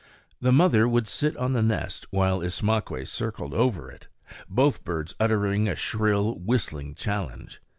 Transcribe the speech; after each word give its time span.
The 0.41 0.51
mother 0.51 0.87
would 0.87 1.05
sit 1.07 1.37
on 1.37 1.53
the 1.53 1.61
nest 1.61 2.07
while 2.09 2.39
Ismaques 2.41 3.07
circled 3.09 3.53
over 3.53 3.91
it, 3.91 4.07
both 4.49 4.83
birds 4.83 5.13
uttering 5.19 5.67
a 5.67 5.75
shrill, 5.75 6.39
whistling 6.39 6.95
challenge. 6.95 7.61